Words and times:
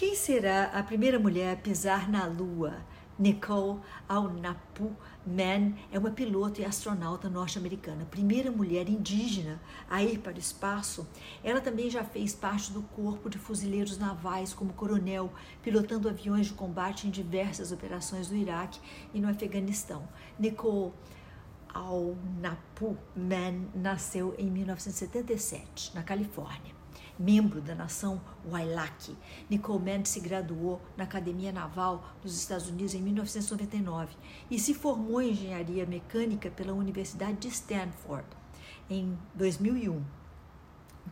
Quem 0.00 0.14
será 0.14 0.64
a 0.72 0.82
primeira 0.82 1.18
mulher 1.18 1.52
a 1.52 1.56
pisar 1.56 2.08
na 2.08 2.24
Lua? 2.24 2.74
Nicole 3.18 3.80
Alnapu 4.08 4.96
Mann 5.26 5.74
é 5.92 5.98
uma 5.98 6.10
piloto 6.10 6.58
e 6.58 6.64
astronauta 6.64 7.28
norte-americana, 7.28 8.06
primeira 8.06 8.50
mulher 8.50 8.88
indígena 8.88 9.60
a 9.90 10.02
ir 10.02 10.20
para 10.20 10.36
o 10.36 10.38
espaço. 10.38 11.06
Ela 11.44 11.60
também 11.60 11.90
já 11.90 12.02
fez 12.02 12.34
parte 12.34 12.72
do 12.72 12.80
corpo 12.80 13.28
de 13.28 13.36
fuzileiros 13.36 13.98
navais 13.98 14.54
como 14.54 14.72
coronel, 14.72 15.30
pilotando 15.62 16.08
aviões 16.08 16.46
de 16.46 16.54
combate 16.54 17.06
em 17.06 17.10
diversas 17.10 17.70
operações 17.70 18.30
no 18.30 18.38
Iraque 18.38 18.80
e 19.12 19.20
no 19.20 19.28
Afeganistão. 19.28 20.08
Nicole 20.38 20.92
Alnapu 21.74 22.96
Mann 23.14 23.66
nasceu 23.74 24.34
em 24.38 24.50
1977, 24.50 25.94
na 25.94 26.02
Califórnia 26.02 26.79
membro 27.18 27.60
da 27.60 27.74
nação 27.74 28.20
Wailaki. 28.48 29.16
Nicole 29.48 30.04
se 30.04 30.20
graduou 30.20 30.80
na 30.96 31.04
Academia 31.04 31.52
Naval 31.52 32.04
dos 32.22 32.36
Estados 32.36 32.68
Unidos 32.68 32.94
em 32.94 33.02
1999 33.02 34.16
e 34.50 34.58
se 34.58 34.74
formou 34.74 35.20
em 35.20 35.30
engenharia 35.30 35.86
mecânica 35.86 36.50
pela 36.50 36.72
Universidade 36.72 37.38
de 37.38 37.48
Stanford 37.48 38.26
em 38.88 39.16
2001. 39.34 40.19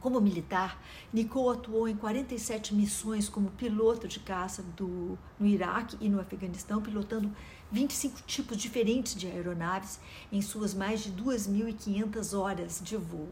Como 0.01 0.21
militar, 0.21 0.81
Nicole 1.13 1.59
atuou 1.59 1.89
em 1.89 1.97
47 1.97 2.73
missões 2.73 3.29
como 3.29 3.51
piloto 3.51 4.07
de 4.07 4.21
caça 4.21 4.63
do, 4.77 5.19
no 5.41 5.47
Iraque 5.47 5.97
e 6.01 6.09
no 6.09 6.21
Afeganistão, 6.21 6.81
pilotando 6.81 7.35
25 7.73 8.23
tipos 8.23 8.57
diferentes 8.57 9.15
de 9.17 9.27
aeronaves 9.27 9.99
em 10.31 10.41
suas 10.41 10.73
mais 10.73 11.03
de 11.03 11.11
2.500 11.13 12.39
horas 12.39 12.81
de 12.83 12.97
voo. 12.97 13.29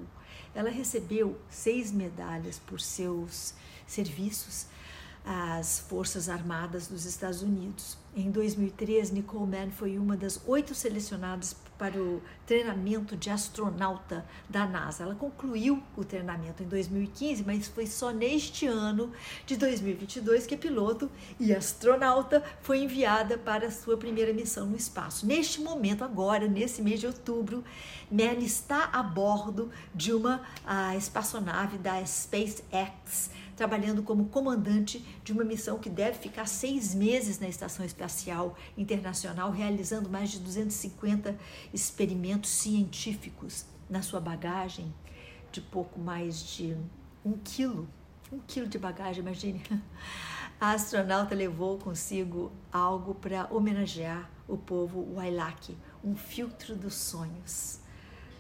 Ela 0.54 0.70
recebeu 0.70 1.38
seis 1.48 1.92
medalhas 1.92 2.58
por 2.58 2.80
seus 2.80 3.54
serviços 3.86 4.66
às 5.26 5.80
Forças 5.80 6.28
Armadas 6.28 6.86
dos 6.86 7.04
Estados 7.04 7.42
Unidos. 7.42 7.98
Em 8.14 8.30
2003, 8.30 9.10
Nicole 9.10 9.50
Mann 9.50 9.70
foi 9.72 9.98
uma 9.98 10.16
das 10.16 10.40
oito 10.46 10.74
selecionadas 10.74 11.54
para 11.76 12.00
o 12.00 12.22
treinamento 12.46 13.14
de 13.14 13.28
astronauta 13.28 14.24
da 14.48 14.64
NASA. 14.66 15.02
Ela 15.02 15.14
concluiu 15.14 15.82
o 15.94 16.04
treinamento 16.04 16.62
em 16.62 16.66
2015, 16.66 17.44
mas 17.44 17.66
foi 17.66 17.86
só 17.86 18.10
neste 18.10 18.66
ano 18.66 19.12
de 19.44 19.56
2022 19.56 20.46
que 20.46 20.54
a 20.54 20.58
piloto 20.58 21.10
e 21.38 21.52
astronauta 21.52 22.42
foi 22.62 22.84
enviada 22.84 23.36
para 23.36 23.66
a 23.66 23.70
sua 23.70 23.98
primeira 23.98 24.32
missão 24.32 24.64
no 24.64 24.76
espaço. 24.76 25.26
Neste 25.26 25.60
momento, 25.60 26.02
agora, 26.02 26.48
nesse 26.48 26.80
mês 26.80 27.00
de 27.00 27.06
outubro, 27.06 27.62
Mann 28.10 28.38
está 28.38 28.84
a 28.92 29.02
bordo 29.02 29.70
de 29.94 30.14
uma 30.14 30.40
espaçonave 30.96 31.76
da 31.76 32.02
SpaceX 32.06 33.30
trabalhando 33.56 34.02
como 34.02 34.26
comandante 34.26 35.04
de 35.24 35.32
uma 35.32 35.42
missão 35.42 35.78
que 35.78 35.88
deve 35.88 36.18
ficar 36.18 36.46
seis 36.46 36.94
meses 36.94 37.40
na 37.40 37.48
Estação 37.48 37.84
Espacial 37.84 38.54
Internacional, 38.76 39.50
realizando 39.50 40.10
mais 40.10 40.30
de 40.30 40.38
250 40.38 41.36
experimentos 41.72 42.50
científicos 42.50 43.64
na 43.88 44.02
sua 44.02 44.20
bagagem 44.20 44.92
de 45.50 45.60
pouco 45.60 45.98
mais 45.98 46.38
de 46.38 46.76
um 47.24 47.32
quilo. 47.32 47.88
Um 48.30 48.38
quilo 48.38 48.68
de 48.68 48.78
bagagem, 48.78 49.22
imagine. 49.22 49.62
A 50.60 50.72
astronauta 50.72 51.34
levou 51.34 51.78
consigo 51.78 52.50
algo 52.72 53.14
para 53.14 53.46
homenagear 53.50 54.30
o 54.48 54.56
povo 54.56 55.14
Wailaki, 55.14 55.76
um 56.02 56.16
filtro 56.16 56.74
dos 56.74 56.94
sonhos. 56.94 57.80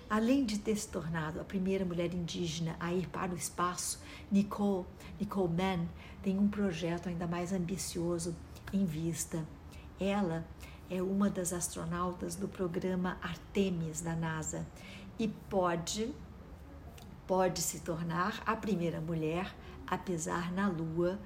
Além 0.08 0.44
de 0.44 0.58
ter 0.58 0.76
se 0.76 0.88
tornado 0.88 1.40
a 1.40 1.44
primeira 1.44 1.84
mulher 1.84 2.14
indígena 2.14 2.76
a 2.78 2.92
ir 2.92 3.08
para 3.08 3.32
o 3.32 3.36
espaço, 3.36 4.00
Nicole, 4.30 4.86
Nicole 5.18 5.52
Mann 5.52 5.86
tem 6.22 6.38
um 6.38 6.48
projeto 6.48 7.08
ainda 7.08 7.26
mais 7.26 7.52
ambicioso 7.52 8.36
em 8.72 8.84
vista. 8.84 9.46
Ela 9.98 10.44
é 10.90 11.02
uma 11.02 11.30
das 11.30 11.52
astronautas 11.52 12.36
do 12.36 12.46
programa 12.46 13.18
Artemis 13.22 14.00
da 14.00 14.14
NASA 14.14 14.66
e 15.18 15.28
pode 15.28 16.14
pode 17.26 17.60
se 17.60 17.80
tornar 17.80 18.40
a 18.46 18.54
primeira 18.54 19.00
mulher 19.00 19.52
a 19.84 19.98
pisar 19.98 20.52
na 20.52 20.68
Lua 20.68 21.18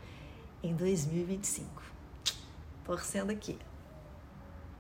em 0.63 0.75
2025. 0.75 1.83
Torcendo 2.85 3.31
aqui. 3.31 3.59